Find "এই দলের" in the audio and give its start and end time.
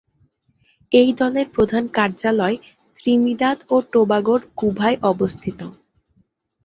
0.91-1.47